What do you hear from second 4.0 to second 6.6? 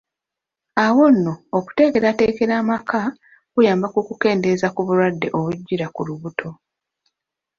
kukendeeza ku bulwadde obujjira ku lubuto.